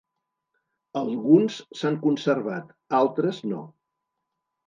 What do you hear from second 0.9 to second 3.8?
Alguns s'han conservat, altres no.